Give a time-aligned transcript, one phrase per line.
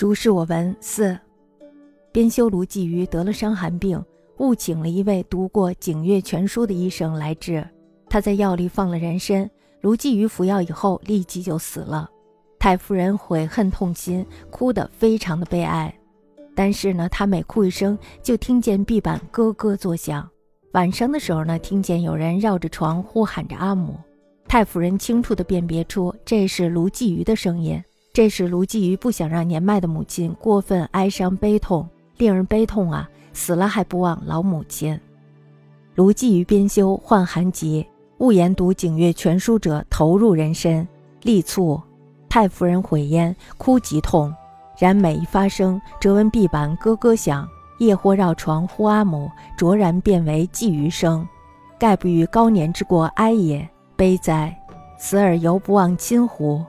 [0.00, 1.14] 如是我闻四，
[2.10, 4.02] 编修卢骥瑜得了伤寒病，
[4.38, 7.62] 误请了一位读过《景岳全书》的医生来治。
[8.08, 9.50] 他在药里放了人参，
[9.82, 12.08] 卢骥瑜服药以后立即就死了。
[12.58, 15.94] 太夫人悔恨痛心，哭得非常的悲哀。
[16.54, 20.26] 但是呢，她每哭一声，就听见壁板咯咯作响。
[20.72, 23.98] 晚上的时候呢，听见有人绕着床呼喊着阿母。
[24.48, 27.78] 太夫人清楚地辨别出这是卢骥瑜的声音。
[28.12, 33.08] 这时，卢骥瑜不想让年迈的母亲过分哀伤悲痛，令人悲痛啊！
[33.32, 34.98] 死了还不忘老母亲。
[35.94, 37.86] 卢骥瑜边修患寒疾，
[38.18, 40.86] 误言读《景岳全书》者投入人身，
[41.22, 41.80] 力促
[42.28, 44.34] 太夫人悔焉，哭极痛。
[44.76, 47.46] 然每一发声，折文壁板咯咯响，
[47.78, 51.24] 夜或绕床呼阿母，卓然变为骥瑜声，
[51.78, 53.68] 盖不与高年之过哀也。
[53.94, 54.52] 悲哉！
[54.98, 56.64] 死而犹不忘亲乎？